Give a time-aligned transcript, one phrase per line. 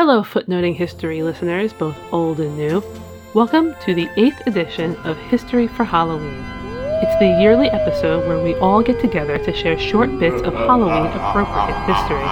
[0.00, 2.84] Hello, footnoting history listeners, both old and new.
[3.34, 6.40] Welcome to the eighth edition of History for Halloween.
[7.02, 11.08] It's the yearly episode where we all get together to share short bits of Halloween
[11.08, 12.22] appropriate history.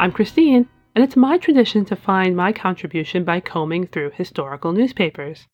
[0.00, 5.46] I'm Christine, and it's my tradition to find my contribution by combing through historical newspapers.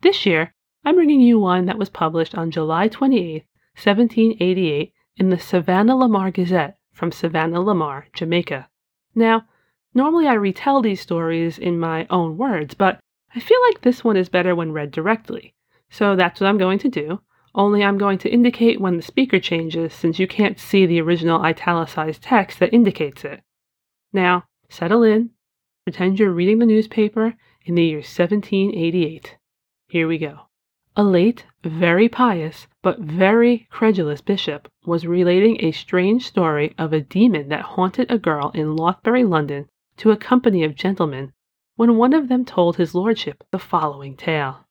[0.00, 3.44] This year, I'm bringing you one that was published on July 28,
[3.74, 8.68] 1788, in the Savanna-la-Mar Gazette from Savanna-la-Mar, Jamaica.
[9.16, 9.48] Now,
[9.94, 13.00] normally I retell these stories in my own words, but
[13.34, 15.54] I feel like this one is better when read directly.
[15.90, 17.20] So that's what I'm going to do,
[17.56, 21.42] only I'm going to indicate when the speaker changes since you can't see the original
[21.42, 23.42] italicized text that indicates it.
[24.12, 25.30] Now, settle in,
[25.84, 27.34] pretend you're reading the newspaper
[27.64, 29.37] in the year 1788.
[29.90, 30.40] Here we go.
[30.96, 37.00] A late, very pious, but very credulous bishop was relating a strange story of a
[37.00, 41.32] demon that haunted a girl in Lothbury, London, to a company of gentlemen,
[41.76, 44.66] when one of them told his lordship the following tale.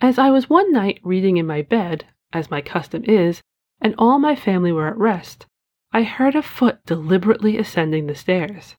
[0.00, 3.40] As I was one night reading in my bed, as my custom is,
[3.80, 5.46] and all my family were at rest,
[5.92, 8.74] I heard a foot deliberately ascending the stairs.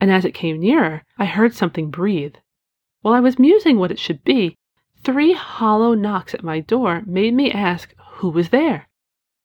[0.00, 2.36] And as it came nearer, I heard something breathe.
[3.02, 4.56] While I was musing what it should be,
[5.08, 8.90] Three hollow knocks at my door made me ask who was there,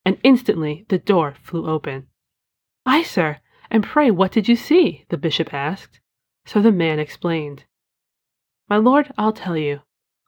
[0.03, 2.07] and instantly the door flew open.
[2.85, 3.39] Ay, sir,
[3.71, 5.05] and pray what did you see?
[5.07, 6.01] the bishop asked.
[6.43, 7.63] So the man explained.
[8.67, 9.79] My lord, I'll tell you.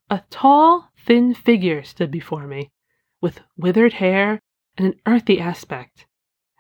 [0.10, 2.72] A tall, thin figure stood before me,
[3.20, 4.40] with withered hair
[4.78, 6.06] and an earthy aspect.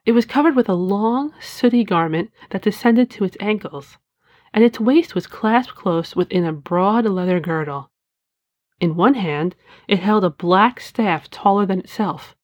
[0.05, 3.97] It was covered with a long, sooty garment that descended to its ankles,
[4.53, 7.89] and its waist was clasped close within a broad leather girdle.
[8.79, 9.55] In one hand
[9.87, 12.35] it held a black staff taller than itself,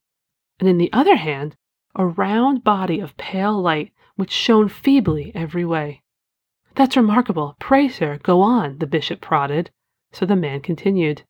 [0.60, 1.56] and in the other hand
[1.96, 6.02] a round body of pale light which shone feebly every way.
[6.76, 7.58] That's remarkable.
[7.60, 9.72] Pray, sir, go on, the bishop prodded.
[10.14, 11.24] So the man continued.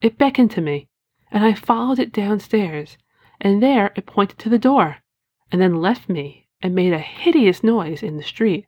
[0.00, 0.88] It beckoned to me,
[1.30, 2.98] and I followed it downstairs,
[3.40, 4.98] and there it pointed to the door,
[5.50, 8.66] and then left me and made a hideous noise in the street.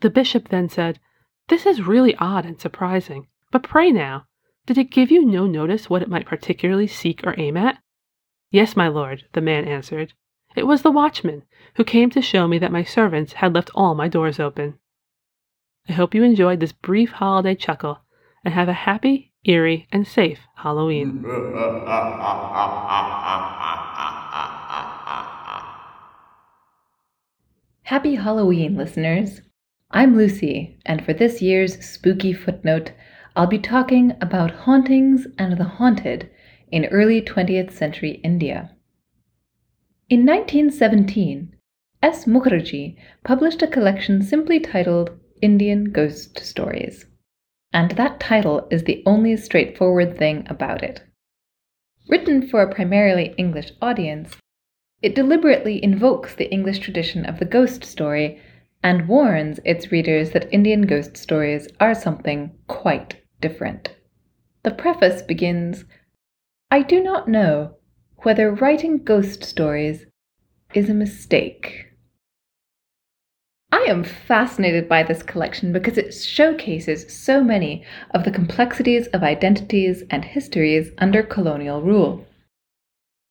[0.00, 1.00] The bishop then said,
[1.48, 4.26] This is really odd and surprising, but pray now,
[4.68, 7.78] did it give you no notice what it might particularly seek or aim at?
[8.50, 10.12] Yes, my lord, the man answered.
[10.54, 11.44] It was the watchman,
[11.76, 14.78] who came to show me that my servants had left all my doors open.
[15.88, 18.00] I hope you enjoyed this brief holiday chuckle
[18.44, 21.24] and have a happy, eerie, and safe Halloween.
[27.84, 29.40] Happy Halloween, listeners!
[29.90, 32.92] I'm Lucy, and for this year's spooky footnote,
[33.38, 36.28] I'll be talking about hauntings and the haunted
[36.72, 38.74] in early 20th century India.
[40.08, 41.54] In 1917,
[42.02, 42.24] S.
[42.24, 45.10] Mukherjee published a collection simply titled
[45.40, 47.06] Indian Ghost Stories,
[47.72, 51.04] and that title is the only straightforward thing about it.
[52.08, 54.36] Written for a primarily English audience,
[55.00, 58.40] it deliberately invokes the English tradition of the ghost story
[58.82, 63.94] and warns its readers that Indian ghost stories are something quite different.
[64.62, 65.84] The preface begins
[66.70, 67.76] I do not know
[68.18, 70.06] whether writing ghost stories
[70.74, 71.86] is a mistake.
[73.70, 79.22] I am fascinated by this collection because it showcases so many of the complexities of
[79.22, 82.26] identities and histories under colonial rule.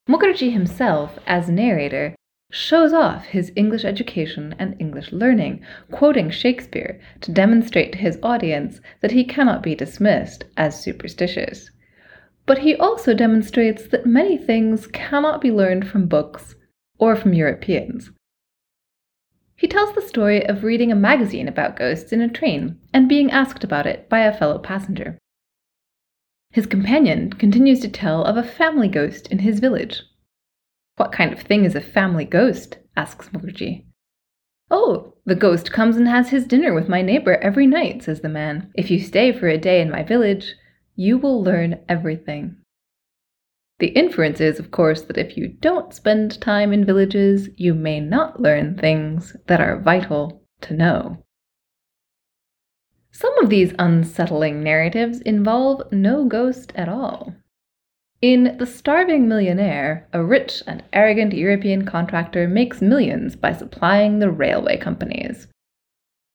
[0.09, 2.15] Mukherjee himself, as narrator,
[2.49, 8.79] shows off his English education and English learning, quoting Shakespeare to demonstrate to his audience
[9.01, 11.71] that he cannot be dismissed as superstitious.
[12.45, 16.55] But he also demonstrates that many things cannot be learned from books
[16.97, 18.11] or from Europeans.
[19.57, 23.31] He tells the story of reading a magazine about ghosts in a train and being
[23.31, 25.17] asked about it by a fellow passenger.
[26.51, 30.03] His companion continues to tell of a family ghost in his village
[30.97, 32.77] what kind of thing is a family ghost?
[32.95, 33.85] asks Mukherjee.
[34.69, 38.29] Oh, the ghost comes and has his dinner with my neighbor every night, says the
[38.29, 38.71] man.
[38.75, 40.55] If you stay for a day in my village,
[40.95, 42.57] you will learn everything.
[43.79, 47.99] The inference is, of course, that if you don't spend time in villages, you may
[47.99, 51.23] not learn things that are vital to know.
[53.11, 57.35] Some of these unsettling narratives involve no ghost at all.
[58.21, 64.31] In The Starving Millionaire, a rich and arrogant European contractor makes millions by supplying the
[64.31, 65.47] railway companies.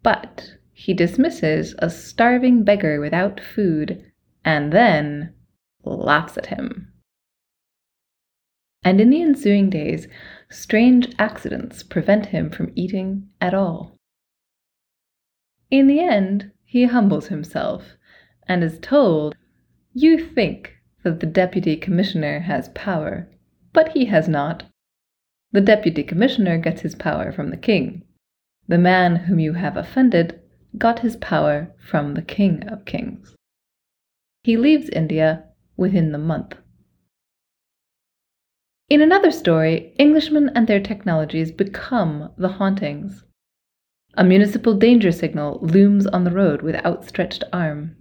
[0.04, 4.12] But he dismisses a starving beggar without food,
[4.44, 5.34] and then
[5.82, 6.92] laughs at him.
[8.84, 10.06] And in the ensuing days,
[10.50, 13.96] strange accidents prevent him from eating at all.
[15.68, 17.96] In the end, he humbles himself
[18.46, 19.36] and is told,
[19.94, 23.28] You think that the deputy commissioner has power,
[23.72, 24.64] but he has not.
[25.52, 28.02] The deputy commissioner gets his power from the king.
[28.68, 30.40] The man whom you have offended
[30.78, 33.34] got his power from the king of kings.
[34.44, 35.44] He leaves India
[35.76, 36.56] within the month.
[38.88, 43.24] In another story, Englishmen and their technologies become the hauntings.
[44.14, 47.96] A municipal danger signal looms on the road with outstretched arm.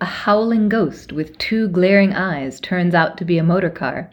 [0.00, 4.10] A howling ghost with two glaring eyes turns out to be a motor car.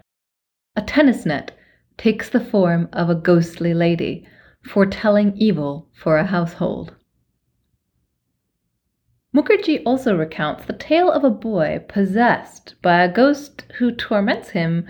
[0.75, 1.51] A tennis net
[1.97, 4.27] takes the form of a ghostly lady,
[4.63, 6.93] foretelling evil for a household.
[9.33, 14.85] Mukherjee also recounts the tale of a boy possessed by a ghost who torments him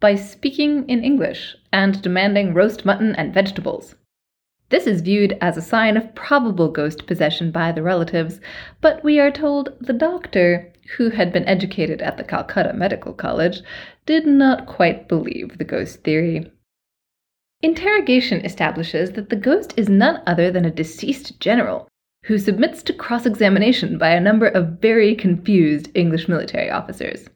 [0.00, 3.94] by speaking in English and demanding roast mutton and vegetables.
[4.72, 8.40] This is viewed as a sign of probable ghost possession by the relatives,
[8.80, 13.60] but we are told the doctor, who had been educated at the Calcutta Medical College,
[14.06, 16.50] did not quite believe the ghost theory.
[17.60, 21.86] Interrogation establishes that the ghost is none other than a deceased general
[22.24, 27.28] who submits to cross examination by a number of very confused English military officers.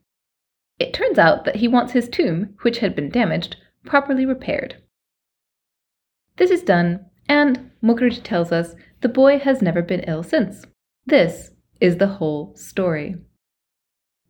[0.79, 4.77] It turns out that he wants his tomb, which had been damaged, properly repaired.
[6.39, 10.67] This is done, and Mukherjee tells us the boy has never been ill since.
[11.07, 11.51] This
[11.81, 13.17] is the whole story.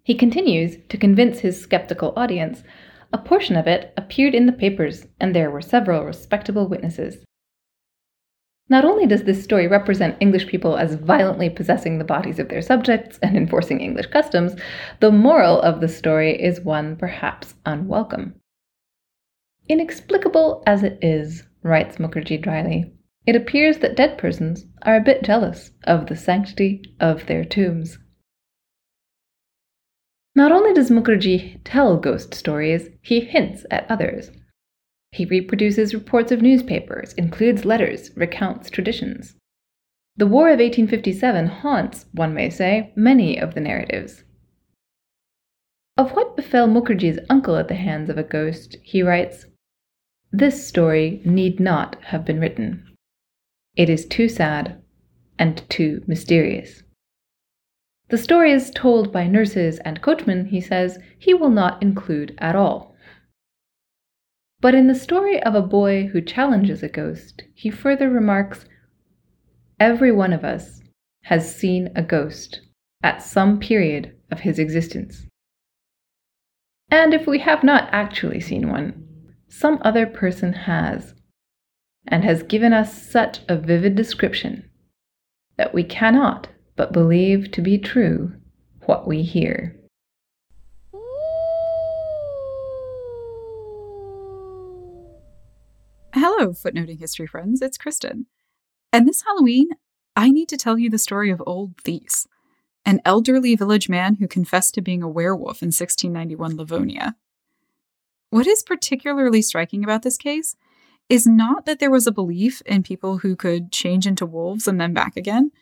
[0.02, 2.62] He continues to convince his skeptical audience.
[3.12, 7.24] A portion of it appeared in the papers, and there were several respectable witnesses.
[8.68, 12.62] Not only does this story represent English people as violently possessing the bodies of their
[12.62, 14.56] subjects and enforcing English customs,
[14.98, 18.34] the moral of the story is one perhaps unwelcome.
[19.68, 22.92] Inexplicable as it is, writes Mukherjee dryly,
[23.26, 27.98] it appears that dead persons are a bit jealous of the sanctity of their tombs.
[30.36, 34.30] Not only does Mukherjee tell ghost stories, he hints at others.
[35.10, 39.34] He reproduces reports of newspapers, includes letters, recounts traditions.
[40.16, 44.24] The War of 1857 haunts, one may say, many of the narratives.
[45.96, 49.46] Of what befell Mukherjee's uncle at the hands of a ghost, he writes
[50.32, 52.86] This story need not have been written.
[53.76, 54.80] It is too sad
[55.38, 56.82] and too mysterious.
[58.08, 62.94] The stories told by nurses and coachmen, he says, he will not include at all.
[64.60, 68.66] But in the story of a boy who challenges a ghost, he further remarks
[69.78, 70.82] Every one of us
[71.24, 72.62] has seen a ghost
[73.02, 75.26] at some period of his existence.
[76.90, 79.05] And if we have not actually seen one,
[79.48, 81.14] some other person has
[82.06, 84.68] and has given us such a vivid description
[85.56, 88.32] that we cannot but believe to be true
[88.84, 89.74] what we hear.
[96.14, 98.26] Hello, footnoting history friends, it's Kristen.
[98.92, 99.68] And this Halloween,
[100.14, 102.26] I need to tell you the story of Old Thies,
[102.84, 107.16] an elderly village man who confessed to being a werewolf in 1691 Livonia.
[108.36, 110.56] What is particularly striking about this case
[111.08, 114.78] is not that there was a belief in people who could change into wolves and
[114.78, 115.52] then back again.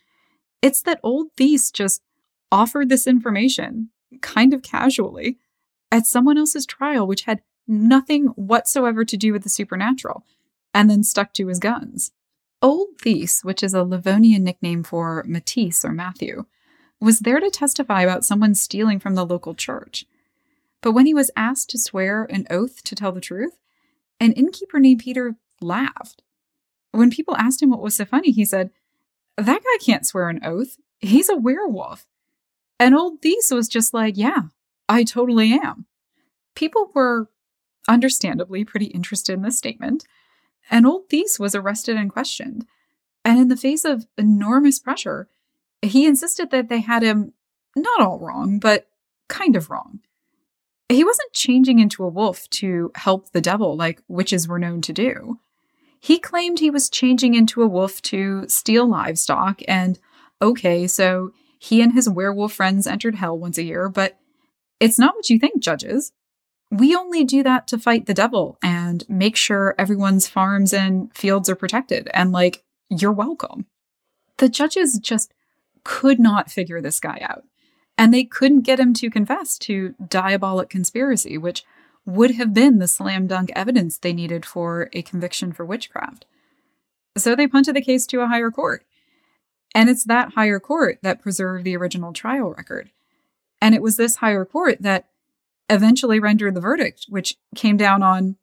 [0.61, 2.03] It's that old Thies just
[2.51, 3.91] offered this information,
[4.23, 5.39] kind of casually,
[5.93, 10.25] at someone else's trial, which had nothing whatsoever to do with the supernatural,
[10.75, 12.11] and then stuck to his guns.
[12.61, 16.47] Old Thies, which is a Livonian nickname for Matisse or Matthew,
[17.01, 20.07] was there to testify about someone stealing from the local church.
[20.85, 23.59] But when he was asked to swear an oath to tell the truth,
[24.21, 26.23] an innkeeper named Peter laughed.
[26.91, 28.71] When people asked him what was so funny, he said,
[29.39, 30.77] That guy can't swear an oath.
[30.99, 32.05] He's a werewolf.
[32.79, 34.43] And old Thies was just like, Yeah,
[34.87, 35.87] I totally am.
[36.55, 37.31] People were
[37.89, 40.05] understandably pretty interested in this statement,
[40.71, 42.67] and old Thies was arrested and questioned.
[43.25, 45.29] And in the face of enormous pressure,
[45.81, 47.33] he insisted that they had him
[47.75, 48.91] not all wrong, but
[49.29, 50.01] kind of wrong.
[50.89, 54.93] He wasn't changing into a wolf to help the devil like witches were known to
[54.93, 55.39] do.
[55.99, 59.99] He claimed he was changing into a wolf to steal livestock, and
[60.43, 64.19] okay, so he and his werewolf friends entered hell once a year, but
[64.81, 66.13] it's not what you think, judges.
[66.71, 71.49] We only do that to fight the devil and make sure everyone's farms and fields
[71.49, 73.65] are protected, and like, you're welcome.
[74.37, 75.33] The judges just
[75.85, 77.45] could not figure this guy out.
[77.97, 81.65] And they couldn't get him to confess to diabolic conspiracy, which
[82.07, 86.27] would have been the slam dunk evidence they needed for a conviction for witchcraft.
[87.17, 88.85] So they punted the case to a higher court.
[89.75, 92.91] And it's that higher court that preserved the original trial record.
[93.61, 95.07] And it was this higher court that
[95.71, 98.37] eventually rendered the verdict, which came down on,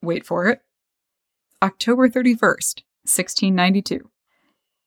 [0.00, 0.62] wait for it,
[1.62, 4.08] October 31st, 1692.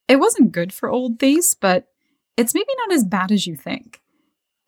[0.07, 1.87] It wasn't good for Old Thies, but
[2.37, 4.01] it's maybe not as bad as you think.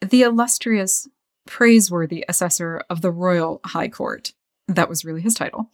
[0.02, 1.08] The illustrious,
[1.46, 4.34] praiseworthy assessor of the Royal High Court,
[4.68, 5.72] that was really his title,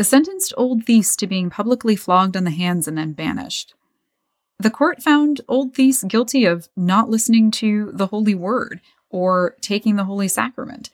[0.00, 3.74] sentenced Old Thies to being publicly flogged on the hands and then banished.
[4.58, 9.96] The court found Old Thies guilty of not listening to the Holy Word or taking
[9.96, 10.90] the Holy Sacrament,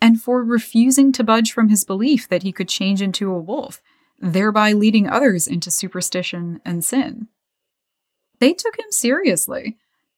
[0.00, 3.82] and for refusing to budge from his belief that he could change into a wolf,
[4.20, 7.28] thereby leading others into superstition and sin.
[8.40, 9.76] They took him seriously,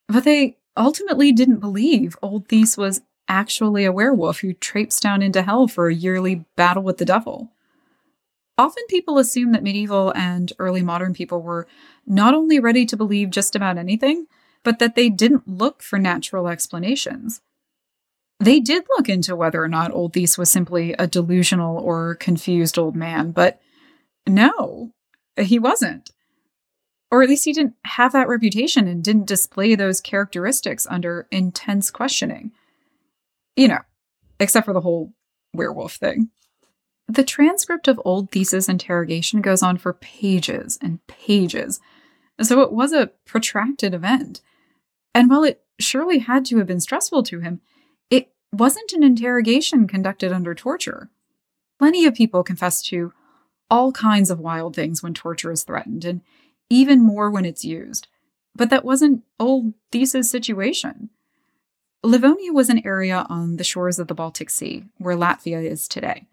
[0.08, 5.42] but they ultimately didn't believe Old Thies was actually a werewolf who traipsed down into
[5.42, 7.52] hell for a yearly battle with the devil.
[8.58, 11.66] Often people assume that medieval and early modern people were
[12.06, 14.26] not only ready to believe just about anything,
[14.62, 17.40] but that they didn't look for natural explanations.
[18.38, 22.78] They did look into whether or not Old Thies was simply a delusional or confused
[22.78, 23.60] old man, but
[24.26, 24.92] no,
[25.38, 26.10] he wasn't.
[27.10, 31.90] Or at least he didn't have that reputation and didn't display those characteristics under intense
[31.90, 32.52] questioning.
[33.56, 33.80] You know,
[34.38, 35.12] except for the whole
[35.52, 36.30] werewolf thing.
[37.08, 41.80] The transcript of Old Thies's interrogation goes on for pages and pages,
[42.40, 44.40] so it was a protracted event.
[45.12, 47.60] And while it surely had to have been stressful to him,
[48.10, 51.10] it wasn't an interrogation conducted under torture.
[51.80, 53.12] Plenty of people confess to
[53.68, 56.20] all kinds of wild things when torture is threatened, and
[56.70, 58.08] even more when it's used.
[58.56, 61.10] But that wasn't old Thies's situation.
[62.02, 66.26] Livonia was an area on the shores of the Baltic Sea, where Latvia is today.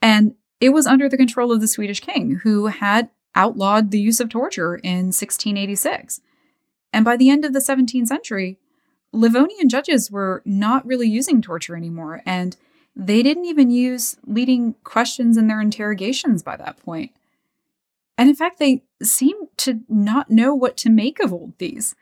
[0.00, 4.20] And it was under the control of the Swedish king, who had outlawed the use
[4.20, 6.20] of torture in 1686.
[6.92, 8.58] And by the end of the 17th century,
[9.12, 12.56] Livonian judges were not really using torture anymore, and
[12.94, 17.12] they didn't even use leading questions in their interrogations by that point.
[18.16, 21.94] And in fact, they seem to not know what to make of Old Thies.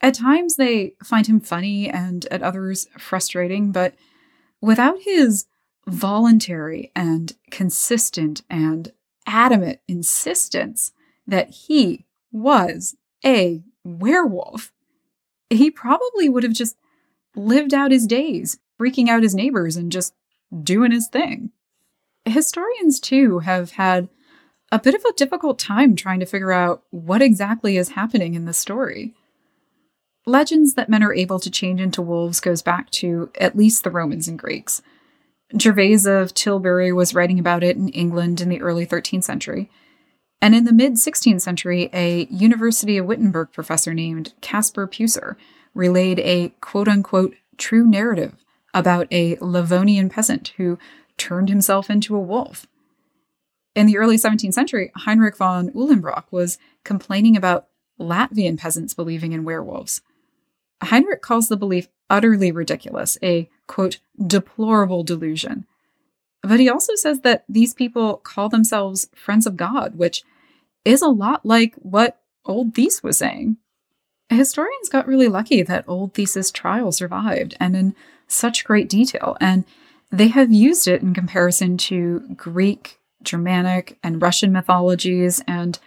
[0.00, 3.94] At times, they find him funny and at others frustrating, but
[4.60, 5.46] without his
[5.86, 8.92] voluntary and consistent and
[9.26, 10.92] adamant insistence
[11.26, 14.72] that he was a werewolf,
[15.50, 16.76] he probably would have just
[17.34, 20.14] lived out his days, freaking out his neighbors and just
[20.62, 21.50] doing his thing.
[22.24, 24.08] Historians, too, have had
[24.72, 28.44] a bit of a difficult time trying to figure out what exactly is happening in
[28.44, 29.14] the story.
[30.26, 33.90] Legends that men are able to change into wolves goes back to at least the
[33.90, 34.82] Romans and Greeks.
[35.54, 39.68] Gervase of Tilbury was writing about it in England in the early 13th century.
[40.40, 45.36] And in the mid 16th century, a University of Wittenberg professor named Caspar Peucer
[45.74, 48.36] relayed a quote unquote true narrative
[48.72, 50.78] about a Livonian peasant who
[51.16, 52.66] turned himself into a wolf.
[53.74, 59.44] In the early 17th century, Heinrich von Uhlenbrock was complaining about Latvian peasants believing in
[59.44, 60.02] werewolves.
[60.82, 65.66] Heinrich calls the belief utterly ridiculous, a quote, deplorable delusion.
[66.42, 70.24] But he also says that these people call themselves friends of God, which
[70.84, 73.58] is a lot like what Old Thies was saying.
[74.30, 77.94] Historians got really lucky that Old Thies's trial survived and in
[78.26, 79.64] such great detail, and
[80.10, 85.78] they have used it in comparison to Greek, Germanic, and Russian mythologies, and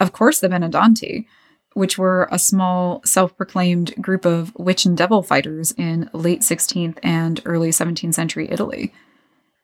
[0.00, 1.26] of course the Benandanti,
[1.74, 6.98] which were a small self proclaimed group of witch and devil fighters in late 16th
[7.02, 8.92] and early 17th century Italy.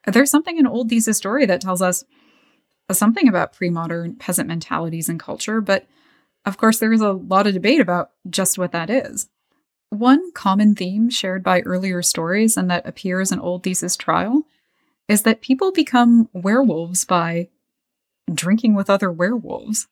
[0.07, 2.05] There's something in Old Thies's story that tells us
[2.91, 5.87] something about pre modern peasant mentalities and culture, but
[6.47, 9.29] of course, there is a lot of debate about just what that is.
[9.91, 14.45] One common theme shared by earlier stories and that appears in Old Thies's trial
[15.11, 17.49] is that people become werewolves by
[18.33, 19.89] drinking with other werewolves.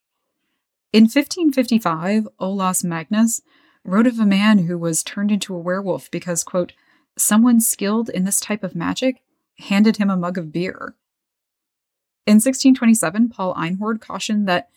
[0.92, 3.42] In 1555, Olaus Magnus
[3.84, 6.72] wrote of a man who was turned into a werewolf because, quote,
[7.16, 9.20] someone skilled in this type of magic
[9.58, 10.94] handed him a mug of beer.
[12.24, 14.68] In 1627, Paul Einhorn cautioned that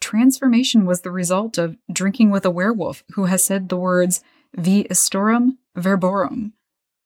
[0.00, 4.22] transformation was the result of drinking with a werewolf who has said the words
[4.54, 6.52] vi istorum verborum,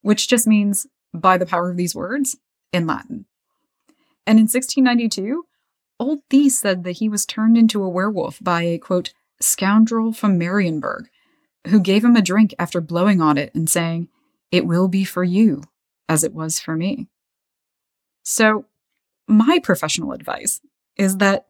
[0.02, 2.36] which just means by the power of these words
[2.72, 3.26] in Latin.
[4.26, 5.44] And in 1692,
[6.00, 10.38] Old Thies said that he was turned into a werewolf by a quote, scoundrel from
[10.38, 11.06] Marienburg,
[11.68, 14.08] who gave him a drink after blowing on it and saying,
[14.50, 15.62] It will be for you,
[16.08, 17.08] as it was for me.
[18.22, 18.66] So,
[19.26, 20.60] my professional advice
[20.96, 21.46] is that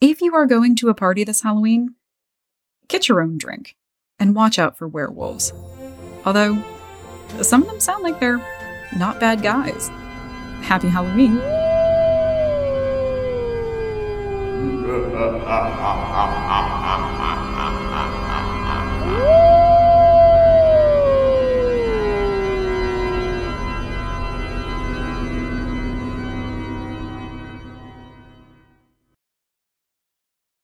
[0.00, 1.94] if you are going to a party this Halloween,
[2.88, 3.76] get your own drink
[4.18, 5.52] and watch out for werewolves.
[6.24, 6.62] Although,
[7.42, 8.44] some of them sound like they're
[8.96, 9.90] not bad guys.
[10.62, 11.40] Happy Halloween.